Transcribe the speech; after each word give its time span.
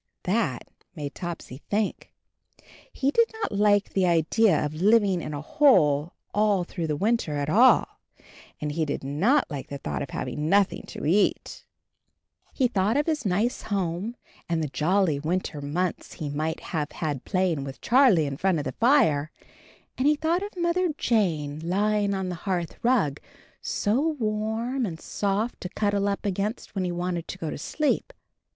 That 0.23 0.67
made 0.95 1.13
Topsy 1.13 1.59
think. 1.69 2.11
He 2.91 3.11
did 3.11 3.29
not 3.33 3.51
like 3.51 3.89
the 3.93 4.07
idea 4.07 4.65
of 4.65 4.73
living 4.73 5.21
in 5.21 5.31
a 5.35 5.41
hole 5.41 6.15
all 6.33 6.63
through 6.63 6.87
the 6.87 6.95
winter 6.95 7.35
at 7.37 7.51
all, 7.51 7.87
and 8.59 8.71
he 8.71 8.83
did 8.83 9.03
not 9.03 9.51
like 9.51 9.67
the 9.67 9.77
thought 9.77 10.01
of 10.01 10.09
having 10.09 10.49
nothing 10.49 10.85
to 10.87 11.05
eat! 11.05 11.65
He 12.51 12.67
thought 12.67 12.97
of 12.97 13.05
his 13.05 13.27
nice 13.27 13.61
home, 13.61 14.15
and 14.49 14.63
the 14.63 14.69
jolly 14.69 15.19
winter 15.19 15.61
months 15.61 16.13
he 16.13 16.29
might 16.31 16.61
have 16.73 16.93
had 16.93 17.23
play 17.23 17.51
ing 17.51 17.63
with 17.63 17.79
Charlie 17.79 18.25
in 18.25 18.37
front 18.37 18.57
of 18.57 18.63
the 18.63 18.71
fire, 18.71 19.29
and 19.99 20.07
he 20.07 20.15
thought 20.15 20.41
of 20.41 20.57
Mother 20.57 20.89
Jane 20.97 21.59
lying 21.59 22.15
on 22.15 22.29
the 22.29 22.33
hearth 22.49 22.83
rug, 22.83 23.19
so 23.61 23.99
warm 24.19 24.83
and 24.83 24.99
soft 24.99 25.61
to 25.61 25.69
cuddle 25.69 26.07
up 26.07 26.25
against 26.25 26.73
when 26.73 26.85
he 26.85 26.91
wanted 26.91 27.27
to 27.27 27.37
go 27.37 27.51
to 27.51 27.57
sleep. 27.59 28.13